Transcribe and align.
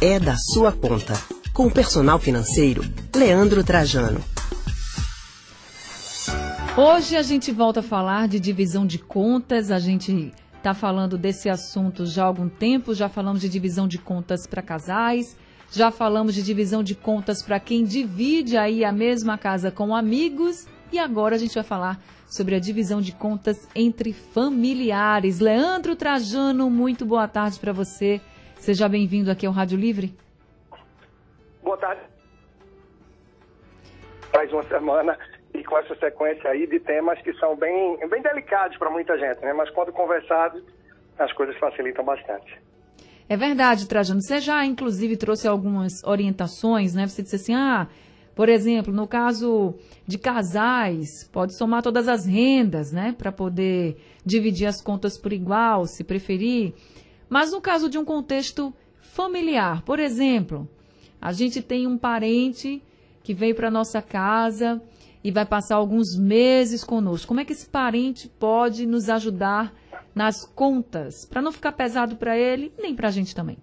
é 0.00 0.20
da 0.20 0.36
sua 0.36 0.72
conta. 0.72 1.14
Com 1.54 1.66
o 1.66 1.70
personal 1.70 2.18
financeiro, 2.18 2.82
Leandro 3.14 3.64
Trajano. 3.64 4.22
Hoje 6.76 7.16
a 7.16 7.22
gente 7.22 7.50
volta 7.50 7.80
a 7.80 7.82
falar 7.82 8.28
de 8.28 8.38
divisão 8.38 8.86
de 8.86 8.98
contas. 8.98 9.70
A 9.70 9.78
gente 9.78 10.34
está 10.54 10.74
falando 10.74 11.16
desse 11.16 11.48
assunto 11.48 12.04
já 12.04 12.24
há 12.24 12.26
algum 12.26 12.48
tempo. 12.48 12.94
Já 12.94 13.08
falamos 13.08 13.40
de 13.40 13.48
divisão 13.48 13.88
de 13.88 13.96
contas 13.96 14.46
para 14.46 14.60
casais. 14.60 15.34
Já 15.72 15.90
falamos 15.90 16.34
de 16.34 16.42
divisão 16.42 16.82
de 16.82 16.94
contas 16.94 17.42
para 17.42 17.58
quem 17.58 17.82
divide 17.82 18.58
aí 18.58 18.84
a 18.84 18.92
mesma 18.92 19.38
casa 19.38 19.70
com 19.70 19.96
amigos. 19.96 20.66
E 20.92 20.98
agora 20.98 21.36
a 21.36 21.38
gente 21.38 21.54
vai 21.54 21.64
falar 21.64 22.02
sobre 22.28 22.54
a 22.54 22.60
divisão 22.60 23.00
de 23.00 23.12
contas 23.12 23.66
entre 23.74 24.12
familiares. 24.12 25.40
Leandro 25.40 25.96
Trajano, 25.96 26.68
muito 26.68 27.06
boa 27.06 27.26
tarde 27.26 27.58
para 27.58 27.72
você. 27.72 28.20
Seja 28.66 28.88
bem-vindo 28.88 29.30
aqui 29.30 29.46
ao 29.46 29.52
Rádio 29.52 29.78
Livre. 29.78 30.12
Boa 31.62 31.76
tarde. 31.76 32.00
Mais 34.34 34.52
uma 34.52 34.64
semana 34.64 35.16
e 35.54 35.62
com 35.62 35.78
essa 35.78 35.94
sequência 35.94 36.50
aí 36.50 36.66
de 36.66 36.80
temas 36.80 37.16
que 37.22 37.32
são 37.34 37.54
bem, 37.54 37.96
bem 38.08 38.20
delicados 38.20 38.76
para 38.76 38.90
muita 38.90 39.16
gente, 39.16 39.38
né? 39.40 39.52
Mas 39.52 39.70
quando 39.70 39.92
conversados, 39.92 40.64
as 41.16 41.32
coisas 41.34 41.56
facilitam 41.58 42.04
bastante. 42.04 42.60
É 43.28 43.36
verdade, 43.36 43.86
Trajano. 43.86 44.20
Você 44.20 44.40
já, 44.40 44.64
inclusive, 44.64 45.16
trouxe 45.16 45.46
algumas 45.46 46.02
orientações, 46.02 46.92
né? 46.92 47.06
Você 47.06 47.22
disse 47.22 47.36
assim, 47.36 47.54
ah, 47.54 47.86
por 48.34 48.48
exemplo, 48.48 48.92
no 48.92 49.06
caso 49.06 49.76
de 50.04 50.18
casais, 50.18 51.22
pode 51.32 51.56
somar 51.56 51.84
todas 51.84 52.08
as 52.08 52.26
rendas, 52.26 52.90
né? 52.90 53.14
Para 53.16 53.30
poder 53.30 53.96
dividir 54.24 54.66
as 54.66 54.82
contas 54.82 55.16
por 55.16 55.32
igual, 55.32 55.86
se 55.86 56.02
preferir. 56.02 56.74
Mas 57.28 57.52
no 57.52 57.60
caso 57.60 57.88
de 57.88 57.98
um 57.98 58.04
contexto 58.04 58.72
familiar, 59.00 59.82
por 59.82 59.98
exemplo, 59.98 60.68
a 61.20 61.32
gente 61.32 61.62
tem 61.62 61.86
um 61.86 61.98
parente 61.98 62.82
que 63.22 63.34
veio 63.34 63.54
para 63.54 63.70
nossa 63.70 64.00
casa 64.00 64.80
e 65.24 65.32
vai 65.32 65.44
passar 65.44 65.76
alguns 65.76 66.16
meses 66.16 66.84
conosco. 66.84 67.26
Como 67.26 67.40
é 67.40 67.44
que 67.44 67.52
esse 67.52 67.68
parente 67.68 68.28
pode 68.28 68.86
nos 68.86 69.08
ajudar 69.08 69.74
nas 70.14 70.44
contas, 70.44 71.26
para 71.26 71.42
não 71.42 71.52
ficar 71.52 71.72
pesado 71.72 72.16
para 72.16 72.38
ele 72.38 72.72
nem 72.78 72.94
para 72.94 73.08
a 73.08 73.10
gente 73.10 73.34
também? 73.34 73.58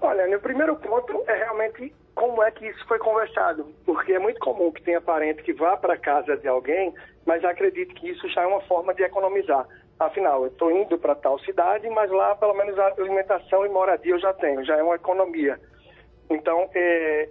Olha, 0.00 0.36
o 0.36 0.40
primeiro 0.40 0.76
ponto 0.76 1.22
é 1.26 1.34
realmente 1.34 1.94
como 2.14 2.42
é 2.42 2.50
que 2.50 2.66
isso 2.66 2.86
foi 2.86 2.98
conversado, 2.98 3.66
porque 3.84 4.12
é 4.12 4.18
muito 4.18 4.40
comum 4.40 4.72
que 4.72 4.82
tenha 4.82 5.00
parente 5.00 5.42
que 5.42 5.52
vá 5.52 5.76
para 5.76 5.96
casa 5.96 6.36
de 6.36 6.48
alguém, 6.48 6.94
mas 7.24 7.44
acredite 7.44 7.94
que 7.94 8.08
isso 8.08 8.28
já 8.30 8.42
é 8.42 8.46
uma 8.46 8.60
forma 8.62 8.94
de 8.94 9.02
economizar. 9.02 9.66
Afinal, 9.98 10.42
eu 10.42 10.48
estou 10.48 10.70
indo 10.70 10.98
para 10.98 11.14
tal 11.14 11.38
cidade, 11.40 11.88
mas 11.88 12.10
lá 12.10 12.34
pelo 12.36 12.54
menos 12.54 12.78
a 12.78 12.88
alimentação 12.88 13.64
e 13.64 13.68
moradia 13.68 14.12
eu 14.12 14.18
já 14.18 14.32
tenho, 14.34 14.64
já 14.64 14.76
é 14.76 14.82
uma 14.82 14.96
economia. 14.96 15.58
Então, 16.28 16.68
é, 16.74 17.28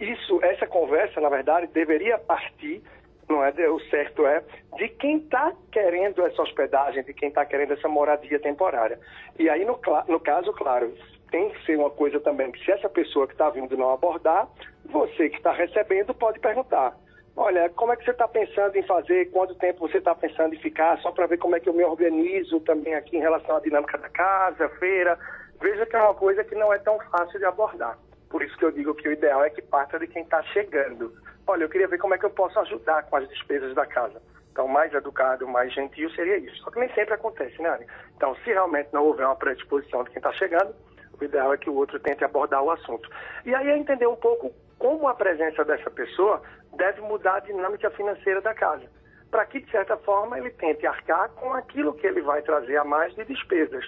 isso, 0.00 0.42
essa 0.42 0.66
conversa, 0.66 1.20
na 1.20 1.28
verdade, 1.28 1.68
deveria 1.68 2.18
partir, 2.18 2.82
não 3.28 3.44
é? 3.44 3.50
O 3.68 3.80
certo 3.90 4.26
é 4.26 4.42
de 4.76 4.88
quem 4.88 5.18
está 5.18 5.52
querendo 5.70 6.24
essa 6.24 6.42
hospedagem, 6.42 7.04
de 7.04 7.14
quem 7.14 7.28
está 7.28 7.44
querendo 7.44 7.74
essa 7.74 7.88
moradia 7.88 8.40
temporária. 8.40 8.98
E 9.38 9.48
aí, 9.48 9.64
no, 9.64 9.78
no 10.08 10.18
caso, 10.18 10.52
claro, 10.54 10.92
tem 11.30 11.50
que 11.50 11.64
ser 11.64 11.78
uma 11.78 11.90
coisa 11.90 12.18
também 12.20 12.50
que 12.50 12.64
se 12.64 12.72
essa 12.72 12.88
pessoa 12.88 13.26
que 13.26 13.34
está 13.34 13.50
vindo 13.50 13.76
não 13.76 13.90
abordar, 13.90 14.48
você 14.86 15.28
que 15.28 15.36
está 15.36 15.52
recebendo 15.52 16.14
pode 16.14 16.40
perguntar. 16.40 16.96
Olha, 17.40 17.70
como 17.70 17.92
é 17.92 17.96
que 17.96 18.04
você 18.04 18.10
está 18.10 18.26
pensando 18.26 18.74
em 18.74 18.82
fazer? 18.82 19.30
Quanto 19.30 19.54
tempo 19.54 19.86
você 19.86 19.98
está 19.98 20.12
pensando 20.12 20.56
em 20.56 20.58
ficar? 20.58 20.98
Só 20.98 21.12
para 21.12 21.28
ver 21.28 21.38
como 21.38 21.54
é 21.54 21.60
que 21.60 21.68
eu 21.68 21.72
me 21.72 21.84
organizo 21.84 22.58
também 22.58 22.96
aqui 22.96 23.16
em 23.16 23.20
relação 23.20 23.56
à 23.56 23.60
dinâmica 23.60 23.96
da 23.96 24.08
casa, 24.08 24.68
feira. 24.80 25.16
Veja 25.60 25.86
que 25.86 25.94
é 25.94 26.02
uma 26.02 26.14
coisa 26.14 26.42
que 26.42 26.56
não 26.56 26.72
é 26.72 26.78
tão 26.78 26.98
fácil 27.12 27.38
de 27.38 27.44
abordar. 27.44 27.96
Por 28.28 28.42
isso 28.42 28.58
que 28.58 28.64
eu 28.64 28.72
digo 28.72 28.92
que 28.92 29.08
o 29.08 29.12
ideal 29.12 29.44
é 29.44 29.50
que 29.50 29.62
parta 29.62 30.00
de 30.00 30.08
quem 30.08 30.24
está 30.24 30.42
chegando. 30.42 31.12
Olha, 31.46 31.62
eu 31.62 31.68
queria 31.68 31.86
ver 31.86 31.98
como 31.98 32.12
é 32.12 32.18
que 32.18 32.26
eu 32.26 32.30
posso 32.30 32.58
ajudar 32.58 33.04
com 33.04 33.14
as 33.14 33.28
despesas 33.28 33.72
da 33.72 33.86
casa. 33.86 34.20
Então, 34.50 34.66
mais 34.66 34.92
educado, 34.92 35.46
mais 35.46 35.72
gentil 35.72 36.10
seria 36.10 36.38
isso. 36.38 36.56
Só 36.64 36.72
que 36.72 36.80
nem 36.80 36.92
sempre 36.92 37.14
acontece, 37.14 37.62
né, 37.62 37.68
Anny? 37.68 37.86
Então, 38.16 38.34
se 38.42 38.50
realmente 38.50 38.88
não 38.92 39.04
houver 39.04 39.24
uma 39.24 39.36
predisposição 39.36 40.02
de 40.02 40.10
quem 40.10 40.18
está 40.18 40.32
chegando, 40.32 40.74
o 41.20 41.22
ideal 41.22 41.54
é 41.54 41.56
que 41.56 41.70
o 41.70 41.76
outro 41.76 42.00
tente 42.00 42.24
abordar 42.24 42.64
o 42.64 42.72
assunto. 42.72 43.08
E 43.46 43.54
aí 43.54 43.68
é 43.68 43.78
entender 43.78 44.08
um 44.08 44.16
pouco 44.16 44.52
como 44.78 45.08
a 45.08 45.14
presença 45.14 45.64
dessa 45.64 45.90
pessoa 45.90 46.42
deve 46.76 47.00
mudar 47.00 47.36
a 47.36 47.40
dinâmica 47.40 47.90
financeira 47.90 48.40
da 48.40 48.54
casa. 48.54 48.84
Para 49.30 49.44
que, 49.46 49.60
de 49.60 49.70
certa 49.70 49.96
forma, 49.98 50.38
ele 50.38 50.50
tente 50.50 50.86
arcar 50.86 51.28
com 51.30 51.52
aquilo 51.52 51.92
que 51.94 52.06
ele 52.06 52.22
vai 52.22 52.40
trazer 52.42 52.76
a 52.76 52.84
mais 52.84 53.14
de 53.14 53.24
despesas 53.24 53.84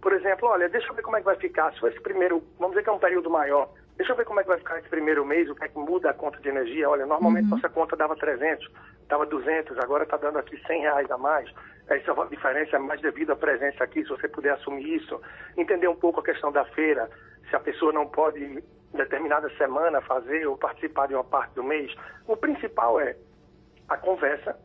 por 0.00 0.12
exemplo, 0.14 0.48
olha, 0.48 0.68
deixa 0.68 0.88
eu 0.88 0.94
ver 0.94 1.02
como 1.02 1.16
é 1.16 1.20
que 1.20 1.26
vai 1.26 1.36
ficar, 1.36 1.72
se 1.72 1.80
for 1.80 1.90
esse 1.90 2.00
primeiro, 2.00 2.42
vamos 2.58 2.72
dizer 2.72 2.84
que 2.84 2.88
é 2.88 2.92
um 2.92 2.98
período 2.98 3.28
maior, 3.28 3.70
deixa 3.96 4.12
eu 4.12 4.16
ver 4.16 4.24
como 4.24 4.40
é 4.40 4.42
que 4.42 4.48
vai 4.48 4.58
ficar 4.58 4.78
esse 4.78 4.88
primeiro 4.88 5.24
mês, 5.26 5.48
o 5.50 5.54
que 5.54 5.64
é 5.64 5.68
que 5.68 5.78
muda 5.78 6.10
a 6.10 6.14
conta 6.14 6.38
de 6.40 6.48
energia. 6.48 6.88
Olha, 6.88 7.04
normalmente 7.04 7.44
uhum. 7.44 7.50
nossa 7.50 7.68
conta 7.68 7.96
dava 7.96 8.16
300, 8.16 8.66
dava 9.08 9.26
200, 9.26 9.78
agora 9.78 10.04
está 10.04 10.16
dando 10.16 10.38
aqui 10.38 10.58
100 10.66 10.80
reais 10.80 11.10
a 11.10 11.18
mais. 11.18 11.50
Essa 11.86 12.14
diferença 12.30 12.76
é 12.76 12.78
mais 12.78 13.00
devido 13.02 13.32
à 13.32 13.36
presença 13.36 13.84
aqui, 13.84 14.02
se 14.02 14.08
você 14.08 14.26
puder 14.26 14.54
assumir 14.54 14.96
isso. 14.96 15.20
Entender 15.56 15.88
um 15.88 15.96
pouco 15.96 16.20
a 16.20 16.24
questão 16.24 16.50
da 16.50 16.64
feira, 16.66 17.10
se 17.50 17.56
a 17.56 17.60
pessoa 17.60 17.92
não 17.92 18.06
pode, 18.06 18.64
determinada 18.92 19.48
semana, 19.56 20.00
fazer 20.00 20.46
ou 20.46 20.56
participar 20.56 21.08
de 21.08 21.14
uma 21.14 21.24
parte 21.24 21.54
do 21.54 21.62
mês. 21.62 21.94
O 22.26 22.36
principal 22.36 23.00
é 23.00 23.16
a 23.88 23.96
conversa, 23.96 24.56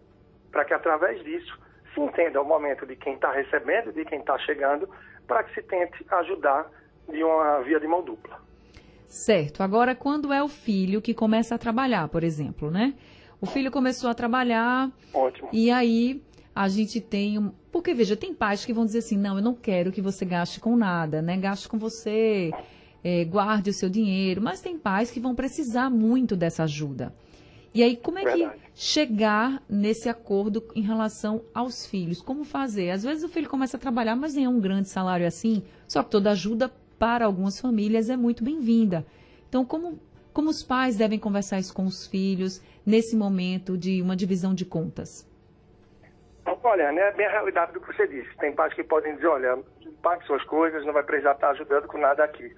para 0.51 0.65
que 0.65 0.73
através 0.73 1.23
disso 1.23 1.59
se 1.93 1.99
entenda 1.99 2.41
o 2.41 2.45
momento 2.45 2.85
de 2.85 2.95
quem 2.95 3.13
está 3.13 3.31
recebendo, 3.31 3.93
de 3.93 4.03
quem 4.05 4.19
está 4.19 4.37
chegando, 4.39 4.89
para 5.27 5.43
que 5.43 5.53
se 5.53 5.61
tente 5.63 6.05
ajudar 6.09 6.69
de 7.09 7.23
uma 7.23 7.61
via 7.61 7.79
de 7.79 7.87
mão 7.87 8.03
dupla. 8.03 8.39
Certo. 9.07 9.61
Agora, 9.61 9.95
quando 9.95 10.33
é 10.33 10.43
o 10.43 10.47
filho 10.47 11.01
que 11.01 11.13
começa 11.13 11.55
a 11.55 11.57
trabalhar, 11.57 12.07
por 12.09 12.23
exemplo, 12.23 12.69
né? 12.69 12.93
O 13.39 13.45
filho 13.45 13.71
começou 13.71 14.09
a 14.09 14.13
trabalhar. 14.13 14.91
Ótimo. 15.13 15.49
E 15.53 15.69
aí 15.69 16.21
a 16.53 16.67
gente 16.67 16.99
tem. 16.99 17.37
Um... 17.37 17.51
Porque, 17.71 17.93
veja, 17.93 18.15
tem 18.15 18.33
pais 18.33 18.65
que 18.65 18.73
vão 18.73 18.85
dizer 18.85 18.99
assim: 18.99 19.17
não, 19.17 19.37
eu 19.37 19.43
não 19.43 19.53
quero 19.53 19.91
que 19.91 20.01
você 20.01 20.25
gaste 20.25 20.59
com 20.59 20.75
nada, 20.75 21.21
né? 21.21 21.37
Gaste 21.37 21.69
com 21.69 21.77
você, 21.77 22.51
é, 23.05 23.23
guarde 23.23 23.69
o 23.69 23.73
seu 23.73 23.87
dinheiro. 23.87 24.41
Mas 24.41 24.61
tem 24.61 24.79
pais 24.79 25.11
que 25.11 25.19
vão 25.19 25.35
precisar 25.35 25.91
muito 25.91 26.35
dessa 26.35 26.63
ajuda. 26.63 27.13
E 27.71 27.83
aí, 27.83 27.95
como 27.95 28.17
é 28.17 28.23
Verdade. 28.23 28.53
que 28.53 28.59
chegar 28.73 29.61
nesse 29.69 30.09
acordo 30.09 30.63
em 30.73 30.81
relação 30.81 31.43
aos 31.53 31.85
filhos? 31.85 32.19
Como 32.19 32.43
fazer? 32.43 32.89
Às 32.89 33.03
vezes 33.03 33.23
o 33.23 33.29
filho 33.29 33.47
começa 33.47 33.77
a 33.77 33.79
trabalhar, 33.79 34.15
mas 34.15 34.33
nem 34.33 34.45
é 34.45 34.49
um 34.49 34.59
grande 34.59 34.89
salário 34.89 35.27
assim, 35.27 35.63
só 35.87 36.01
que 36.01 36.09
toda 36.09 36.31
ajuda 36.31 36.71
para 36.97 37.25
algumas 37.25 37.59
famílias 37.59 38.09
é 38.09 38.17
muito 38.17 38.43
bem-vinda. 38.43 39.05
Então, 39.49 39.65
como, 39.65 39.99
como 40.33 40.49
os 40.49 40.63
pais 40.63 40.95
devem 40.95 41.19
conversar 41.19 41.59
isso 41.59 41.73
com 41.73 41.85
os 41.85 42.07
filhos 42.07 42.63
nesse 42.85 43.15
momento 43.15 43.77
de 43.77 44.01
uma 44.01 44.15
divisão 44.15 44.55
de 44.55 44.65
contas? 44.65 45.29
Olha, 46.63 46.91
né, 46.91 47.09
é 47.09 47.11
bem 47.11 47.25
a 47.25 47.31
realidade 47.31 47.73
do 47.73 47.81
que 47.81 47.87
você 47.93 48.07
disse. 48.07 48.35
Tem 48.37 48.53
pais 48.53 48.73
que 48.73 48.83
podem 48.83 49.15
dizer, 49.15 49.27
olha, 49.27 49.59
pague 50.01 50.25
suas 50.25 50.43
coisas, 50.45 50.85
não 50.85 50.93
vai 50.93 51.03
precisar 51.03 51.33
estar 51.33 51.49
ajudando 51.49 51.87
com 51.87 51.97
nada 51.97 52.23
aqui. 52.23 52.51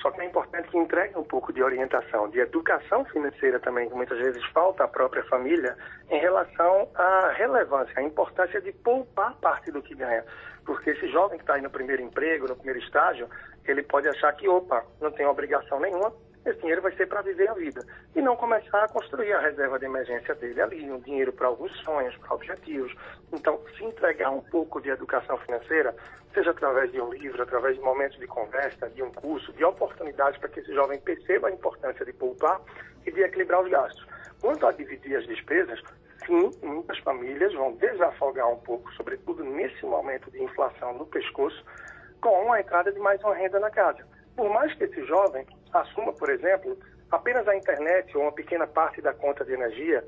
Só 0.00 0.10
que 0.10 0.20
é 0.20 0.24
importante 0.24 0.68
que 0.68 0.76
entregue 0.76 1.16
um 1.16 1.24
pouco 1.24 1.52
de 1.52 1.62
orientação, 1.62 2.28
de 2.28 2.38
educação 2.40 3.04
financeira 3.06 3.58
também, 3.60 3.88
que 3.88 3.94
muitas 3.94 4.18
vezes 4.18 4.44
falta 4.52 4.84
à 4.84 4.88
própria 4.88 5.24
família, 5.24 5.76
em 6.10 6.18
relação 6.18 6.88
à 6.94 7.32
relevância, 7.36 7.94
à 7.96 8.02
importância 8.02 8.60
de 8.60 8.72
poupar 8.72 9.34
parte 9.36 9.70
do 9.70 9.82
que 9.82 9.94
ganha. 9.94 10.24
Porque 10.64 10.90
esse 10.90 11.08
jovem 11.08 11.38
que 11.38 11.44
está 11.44 11.54
aí 11.54 11.62
no 11.62 11.70
primeiro 11.70 12.02
emprego, 12.02 12.48
no 12.48 12.56
primeiro 12.56 12.80
estágio, 12.80 13.28
ele 13.66 13.82
pode 13.82 14.08
achar 14.08 14.32
que, 14.34 14.48
opa, 14.48 14.84
não 15.00 15.10
tem 15.10 15.26
obrigação 15.26 15.80
nenhuma, 15.80 16.12
esse 16.44 16.60
dinheiro 16.60 16.82
vai 16.82 16.92
ser 16.92 17.06
para 17.06 17.22
viver 17.22 17.48
a 17.48 17.54
vida. 17.54 17.80
E 18.14 18.20
não 18.20 18.36
começar 18.36 18.84
a 18.84 18.88
construir 18.88 19.32
a 19.32 19.40
reserva 19.40 19.78
de 19.78 19.86
emergência 19.86 20.34
dele 20.34 20.60
ali, 20.60 20.90
um 20.90 21.00
dinheiro 21.00 21.32
para 21.32 21.46
alguns 21.46 21.72
sonhos, 21.82 22.14
para 22.18 22.34
objetivos. 22.34 22.94
Então, 23.32 23.58
se 23.76 23.84
entregar 23.84 24.30
um 24.30 24.42
pouco 24.42 24.80
de 24.80 24.90
educação 24.90 25.38
financeira, 25.38 25.94
seja 26.34 26.50
através 26.50 26.92
de 26.92 27.00
um 27.00 27.12
livro, 27.12 27.42
através 27.42 27.76
de 27.76 27.82
momentos 27.82 28.18
de 28.18 28.26
conversa, 28.26 28.90
de 28.90 29.02
um 29.02 29.10
curso, 29.12 29.52
de 29.54 29.64
oportunidades 29.64 30.38
para 30.38 30.50
que 30.50 30.60
esse 30.60 30.74
jovem 30.74 31.00
perceba 31.00 31.48
a 31.48 31.50
importância 31.50 32.04
de 32.04 32.12
poupar 32.12 32.60
e 33.06 33.10
de 33.10 33.22
equilibrar 33.22 33.62
os 33.62 33.70
gastos. 33.70 34.06
Quanto 34.40 34.66
a 34.66 34.72
dividir 34.72 35.16
as 35.16 35.26
despesas, 35.26 35.80
sim, 36.26 36.50
muitas 36.62 36.98
famílias 36.98 37.54
vão 37.54 37.72
desafogar 37.76 38.50
um 38.50 38.58
pouco, 38.58 38.92
sobretudo 38.92 39.42
nesse 39.44 39.86
momento 39.86 40.30
de 40.30 40.42
inflação 40.42 40.92
no 40.92 41.06
pescoço, 41.06 41.64
com 42.20 42.52
a 42.52 42.60
entrada 42.60 42.92
de 42.92 42.98
mais 42.98 43.22
uma 43.22 43.34
renda 43.34 43.58
na 43.58 43.70
casa. 43.70 44.04
Por 44.36 44.50
mais 44.50 44.72
que 44.74 44.84
esse 44.84 45.04
jovem 45.04 45.46
assuma, 45.72 46.12
por 46.12 46.30
exemplo, 46.30 46.76
apenas 47.10 47.46
a 47.46 47.56
internet 47.56 48.16
ou 48.16 48.22
uma 48.24 48.32
pequena 48.32 48.66
parte 48.66 49.00
da 49.00 49.12
conta 49.12 49.44
de 49.44 49.52
energia, 49.52 50.04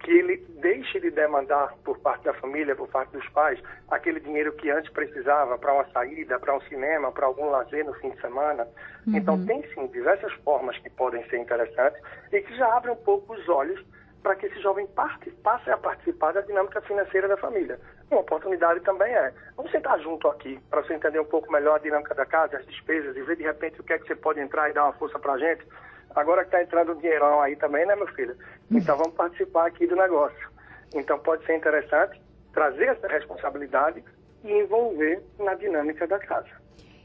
que 0.00 0.10
ele 0.10 0.36
deixe 0.60 1.00
de 1.00 1.10
demandar 1.10 1.74
por 1.84 1.98
parte 1.98 2.24
da 2.24 2.34
família, 2.34 2.76
por 2.76 2.88
parte 2.88 3.10
dos 3.10 3.28
pais, 3.30 3.58
aquele 3.90 4.20
dinheiro 4.20 4.52
que 4.52 4.70
antes 4.70 4.92
precisava 4.92 5.58
para 5.58 5.72
uma 5.72 5.84
saída, 5.90 6.38
para 6.38 6.56
um 6.56 6.60
cinema, 6.62 7.10
para 7.10 7.26
algum 7.26 7.50
lazer 7.50 7.84
no 7.84 7.94
fim 7.94 8.10
de 8.10 8.20
semana. 8.20 8.68
Uhum. 9.06 9.16
Então, 9.16 9.44
tem 9.46 9.62
sim 9.74 9.86
diversas 9.88 10.32
formas 10.44 10.78
que 10.78 10.90
podem 10.90 11.26
ser 11.28 11.38
interessantes 11.38 12.00
e 12.32 12.40
que 12.40 12.56
já 12.56 12.76
abrem 12.76 12.92
um 12.92 13.02
pouco 13.02 13.34
os 13.34 13.48
olhos 13.48 13.82
para 14.22 14.34
que 14.34 14.46
esse 14.46 14.60
jovem 14.60 14.86
parte, 14.88 15.30
passe 15.42 15.70
a 15.70 15.76
participar 15.76 16.32
da 16.32 16.40
dinâmica 16.40 16.80
financeira 16.82 17.28
da 17.28 17.36
família. 17.36 17.78
Uma 18.10 18.20
oportunidade 18.20 18.80
também 18.80 19.12
é, 19.12 19.32
vamos 19.56 19.72
sentar 19.72 19.98
junto 20.00 20.28
aqui, 20.28 20.60
para 20.70 20.82
você 20.82 20.94
entender 20.94 21.18
um 21.18 21.24
pouco 21.24 21.50
melhor 21.50 21.76
a 21.76 21.78
dinâmica 21.78 22.14
da 22.14 22.24
casa, 22.24 22.56
as 22.56 22.66
despesas, 22.66 23.16
e 23.16 23.22
ver 23.22 23.36
de 23.36 23.42
repente 23.42 23.80
o 23.80 23.84
que 23.84 23.92
é 23.92 23.98
que 23.98 24.06
você 24.06 24.14
pode 24.14 24.40
entrar 24.40 24.70
e 24.70 24.72
dar 24.72 24.84
uma 24.84 24.92
força 24.92 25.18
para 25.18 25.32
a 25.32 25.38
gente. 25.38 25.66
Agora 26.14 26.42
que 26.42 26.48
está 26.48 26.62
entrando 26.62 26.92
um 26.92 26.96
dinheirão 26.96 27.40
aí 27.40 27.56
também, 27.56 27.84
né, 27.84 27.96
meu 27.96 28.06
filho? 28.08 28.36
Então 28.70 28.96
vamos 28.96 29.14
participar 29.14 29.66
aqui 29.66 29.86
do 29.86 29.96
negócio. 29.96 30.48
Então 30.94 31.18
pode 31.18 31.44
ser 31.44 31.56
interessante 31.56 32.20
trazer 32.52 32.86
essa 32.86 33.08
responsabilidade 33.08 34.02
e 34.44 34.52
envolver 34.52 35.22
na 35.38 35.54
dinâmica 35.54 36.06
da 36.06 36.18
casa. 36.18 36.48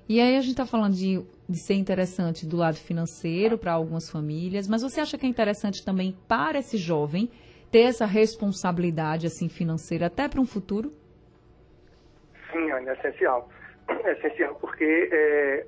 E 0.08 0.20
aí 0.20 0.38
a 0.38 0.42
gente 0.42 0.52
está 0.52 0.66
falando 0.66 0.94
de, 0.94 1.26
de 1.48 1.58
ser 1.58 1.74
interessante 1.76 2.46
do 2.46 2.58
lado 2.58 2.76
financeiro 2.78 3.58
para 3.58 3.74
algumas 3.74 4.10
famílias, 4.10 4.68
mas 4.68 4.82
você 4.82 5.02
acha 5.02 5.18
que 5.18 5.26
é 5.26 5.30
interessante 5.30 5.84
também 5.84 6.16
para 6.28 6.60
esse 6.60 6.78
jovem 6.78 7.30
ter 7.72 7.84
essa 7.84 8.06
responsabilidade 8.06 9.26
assim 9.26 9.48
financeira 9.48 10.08
até 10.08 10.28
para 10.28 10.42
um 10.42 10.46
futuro? 10.46 10.92
Sim, 12.52 12.72
Ana, 12.72 12.92
é 12.92 12.94
essencial. 12.94 13.50
É 13.88 14.12
essencial 14.12 14.56
porque 14.56 15.10
é, 15.12 15.66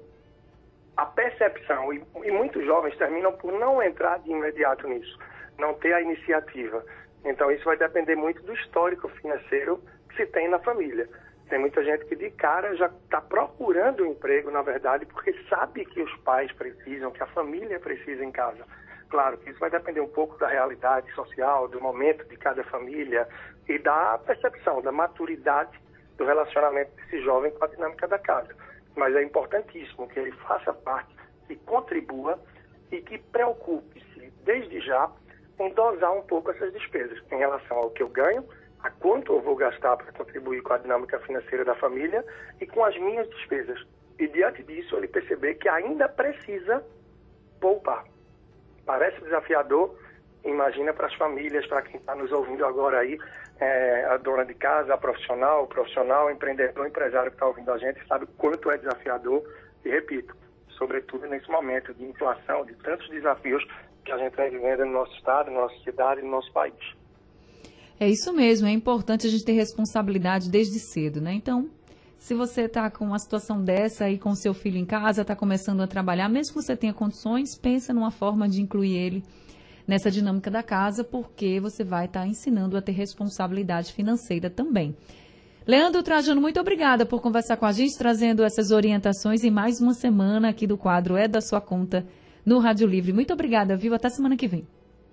a 0.97 1.05
percepção, 1.05 1.93
e, 1.93 2.03
e 2.23 2.31
muitos 2.31 2.63
jovens 2.65 2.97
terminam 2.97 3.31
por 3.33 3.51
não 3.53 3.81
entrar 3.81 4.19
de 4.19 4.31
imediato 4.31 4.87
nisso, 4.87 5.17
não 5.57 5.73
ter 5.75 5.93
a 5.93 6.01
iniciativa. 6.01 6.83
Então 7.25 7.49
isso 7.51 7.63
vai 7.63 7.77
depender 7.77 8.15
muito 8.15 8.43
do 8.43 8.53
histórico 8.53 9.07
financeiro 9.09 9.81
que 10.09 10.17
se 10.17 10.25
tem 10.27 10.49
na 10.49 10.59
família. 10.59 11.07
Tem 11.49 11.59
muita 11.59 11.83
gente 11.83 12.05
que 12.05 12.15
de 12.15 12.29
cara 12.31 12.75
já 12.75 12.87
está 12.87 13.21
procurando 13.21 14.03
um 14.03 14.11
emprego, 14.11 14.49
na 14.49 14.61
verdade, 14.61 15.05
porque 15.05 15.33
sabe 15.49 15.85
que 15.85 16.01
os 16.01 16.15
pais 16.17 16.51
precisam, 16.53 17.11
que 17.11 17.21
a 17.21 17.27
família 17.27 17.79
precisa 17.79 18.23
em 18.23 18.31
casa. 18.31 18.65
Claro 19.13 19.37
que 19.37 19.51
isso 19.51 19.59
vai 19.59 19.69
depender 19.69 20.01
um 20.01 20.07
pouco 20.07 20.39
da 20.39 20.47
realidade 20.47 21.13
social, 21.13 21.67
do 21.67 21.79
momento 21.79 22.27
de 22.27 22.35
cada 22.35 22.63
família 22.63 23.27
e 23.69 23.77
da 23.77 24.17
percepção, 24.17 24.81
da 24.81 24.91
maturidade 24.91 25.79
do 26.17 26.25
relacionamento 26.25 26.95
desse 26.95 27.21
jovem 27.21 27.51
com 27.51 27.63
a 27.63 27.67
dinâmica 27.67 28.07
da 28.07 28.17
casa. 28.17 28.55
Mas 28.95 29.15
é 29.15 29.21
importantíssimo 29.21 30.07
que 30.07 30.19
ele 30.19 30.31
faça 30.47 30.73
parte, 30.73 31.15
que 31.45 31.55
contribua 31.57 32.39
e 32.91 33.01
que 33.01 33.19
preocupe-se, 33.19 34.33
desde 34.43 34.81
já, 34.81 35.11
em 35.59 35.71
dosar 35.75 36.11
um 36.11 36.23
pouco 36.23 36.49
essas 36.49 36.73
despesas 36.73 37.21
em 37.31 37.37
relação 37.37 37.77
ao 37.77 37.91
que 37.91 38.01
eu 38.01 38.09
ganho 38.09 38.43
a 38.79 38.89
quanto 38.89 39.31
eu 39.31 39.41
vou 39.41 39.55
gastar 39.55 39.95
para 39.95 40.11
contribuir 40.11 40.63
com 40.63 40.73
a 40.73 40.79
dinâmica 40.79 41.19
financeira 41.19 41.63
da 41.63 41.75
família 41.75 42.25
e 42.59 42.65
com 42.65 42.83
as 42.83 42.97
minhas 42.97 43.29
despesas. 43.29 43.79
E 44.17 44.27
diante 44.27 44.63
disso, 44.63 44.97
ele 44.97 45.07
perceber 45.07 45.53
que 45.53 45.69
ainda 45.69 46.09
precisa 46.09 46.83
poupar. 47.61 48.11
Parece 48.85 49.21
desafiador, 49.21 49.95
imagina 50.43 50.93
para 50.93 51.07
as 51.07 51.15
famílias, 51.15 51.65
para 51.67 51.81
quem 51.81 51.99
está 51.99 52.15
nos 52.15 52.31
ouvindo 52.31 52.65
agora 52.65 52.99
aí, 52.99 53.17
é, 53.59 54.05
a 54.05 54.17
dona 54.17 54.45
de 54.45 54.53
casa, 54.53 54.93
a 54.93 54.97
profissional, 54.97 55.63
o 55.63 55.67
profissional, 55.67 56.27
o 56.27 56.31
empreendedor, 56.31 56.83
o 56.83 56.87
empresário 56.87 57.31
que 57.31 57.35
está 57.35 57.47
ouvindo 57.47 57.71
a 57.71 57.77
gente, 57.77 58.05
sabe 58.07 58.27
quanto 58.37 58.69
é 58.71 58.77
desafiador. 58.77 59.43
E 59.85 59.89
repito, 59.89 60.35
sobretudo 60.77 61.27
nesse 61.27 61.49
momento 61.49 61.93
de 61.93 62.03
inflação, 62.03 62.65
de 62.65 62.75
tantos 62.75 63.09
desafios 63.09 63.65
que 64.03 64.11
a 64.11 64.17
gente 64.17 64.35
vem 64.35 64.49
vivendo 64.49 64.85
no 64.85 64.91
nosso 64.91 65.15
estado, 65.15 65.49
na 65.49 65.61
nossa 65.61 65.79
cidade, 65.83 66.21
no 66.21 66.29
nosso 66.29 66.51
país. 66.51 66.75
É 67.99 68.07
isso 68.09 68.33
mesmo, 68.33 68.67
é 68.67 68.71
importante 68.71 69.27
a 69.27 69.29
gente 69.29 69.45
ter 69.45 69.53
responsabilidade 69.53 70.49
desde 70.49 70.79
cedo, 70.79 71.21
né? 71.21 71.33
Então, 71.33 71.69
se 72.23 72.33
você 72.33 72.61
está 72.61 72.89
com 72.89 73.03
uma 73.03 73.19
situação 73.19 73.61
dessa 73.61 74.05
aí 74.05 74.17
com 74.17 74.33
seu 74.33 74.53
filho 74.53 74.77
em 74.77 74.85
casa, 74.85 75.23
está 75.23 75.35
começando 75.35 75.81
a 75.81 75.87
trabalhar, 75.87 76.29
mesmo 76.29 76.53
que 76.53 76.61
você 76.61 76.73
tenha 76.73 76.93
condições, 76.93 77.57
pensa 77.57 77.93
numa 77.93 78.11
forma 78.11 78.47
de 78.47 78.61
incluir 78.61 78.95
ele 78.95 79.23
nessa 79.85 80.09
dinâmica 80.09 80.49
da 80.49 80.63
casa, 80.63 81.03
porque 81.03 81.59
você 81.59 81.83
vai 81.83 82.05
estar 82.05 82.21
tá 82.21 82.25
ensinando 82.25 82.77
a 82.77 82.81
ter 82.81 82.93
responsabilidade 82.93 83.91
financeira 83.91 84.49
também. 84.49 84.95
Leandro 85.67 86.01
Trajano, 86.01 86.39
muito 86.39 86.61
obrigada 86.61 87.05
por 87.05 87.21
conversar 87.21 87.57
com 87.57 87.65
a 87.65 87.73
gente, 87.73 87.97
trazendo 87.97 88.41
essas 88.41 88.71
orientações 88.71 89.43
em 89.43 89.51
mais 89.51 89.81
uma 89.81 89.93
semana 89.93 90.47
aqui 90.47 90.65
do 90.65 90.77
quadro 90.77 91.17
É 91.17 91.27
da 91.27 91.41
Sua 91.41 91.59
Conta 91.59 92.05
no 92.45 92.57
Rádio 92.59 92.87
Livre. 92.87 93.11
Muito 93.11 93.33
obrigada, 93.33 93.75
viu? 93.75 93.93
Até 93.93 94.07
semana 94.07 94.37
que 94.37 94.47
vem. 94.47 94.65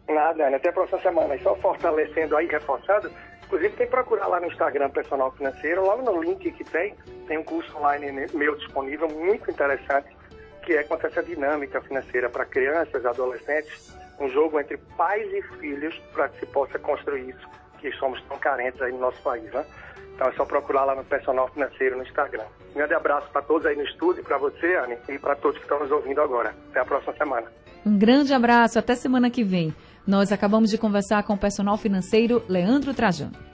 Nada. 0.08 0.46
Até 0.54 0.68
a 0.68 0.72
próxima 0.72 1.00
semana. 1.00 1.34
E 1.34 1.42
só 1.42 1.56
fortalecendo 1.56 2.36
aí, 2.36 2.46
reforçando, 2.46 3.10
inclusive 3.50 3.75
tem 3.75 3.87
que 3.87 3.91
procurar 3.91 4.29
lá 4.29 4.38
no 4.38 4.47
Instagram 4.47 4.91
Personal 4.91 5.32
Financeiro, 5.32 5.82
logo 5.82 6.02
no 6.02 6.23
link 6.23 6.52
que 6.52 6.64
tem, 6.64 6.94
tem 7.26 7.37
um 7.37 7.43
curso 7.43 7.76
online 7.76 8.29
meu 8.32 8.55
disponível, 8.55 9.08
muito 9.08 9.50
interessante, 9.50 10.08
que 10.62 10.75
é 10.75 10.85
quanto 10.85 11.08
essa 11.08 11.20
dinâmica 11.20 11.81
financeira 11.81 12.29
para 12.29 12.44
crianças, 12.44 13.05
adolescentes, 13.05 13.93
um 14.20 14.29
jogo 14.29 14.61
entre 14.61 14.76
pais 14.97 15.29
e 15.32 15.43
filhos 15.58 15.99
para 16.12 16.29
que 16.29 16.38
se 16.41 16.47
possa 16.47 16.79
construir 16.79 17.31
isso, 17.31 17.49
que 17.81 17.91
somos 17.93 18.23
tão 18.29 18.38
carentes 18.38 18.81
aí 18.81 18.93
no 18.93 19.00
nosso 19.00 19.20
país, 19.20 19.50
né? 19.53 19.67
Então 20.14 20.29
é 20.29 20.32
só 20.32 20.44
procurar 20.44 20.85
lá 20.85 20.94
no 20.94 21.03
Personal 21.03 21.49
Financeiro 21.49 21.96
no 21.96 22.05
Instagram. 22.05 22.44
Um 22.70 22.75
grande 22.75 22.94
abraço 22.94 23.29
para 23.32 23.43
todos 23.43 23.67
aí 23.67 23.75
no 23.75 23.82
estúdio, 23.82 24.23
para 24.23 24.38
você, 24.38 24.76
Anne, 24.76 24.96
e 25.08 25.19
para 25.19 25.35
todos 25.35 25.56
que 25.56 25.64
estão 25.64 25.81
nos 25.81 25.91
ouvindo 25.91 26.20
agora. 26.20 26.55
Até 26.70 26.81
a 26.81 26.85
próxima 26.85 27.14
semana. 27.14 27.50
Um 27.85 27.99
grande 27.99 28.32
abraço, 28.32 28.79
até 28.79 28.94
semana 28.94 29.31
que 29.31 29.43
vem. 29.43 29.75
Nós 30.06 30.32
acabamos 30.32 30.70
de 30.70 30.79
conversar 30.79 31.23
com 31.23 31.35
o 31.35 31.38
personal 31.38 31.76
financeiro 31.76 32.43
Leandro 32.49 32.94
Trajano. 32.94 33.32